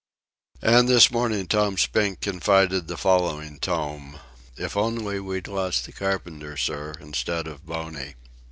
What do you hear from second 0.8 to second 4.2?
this morning Tom Spink confided the following tome: